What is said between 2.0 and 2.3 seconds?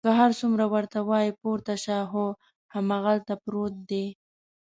خو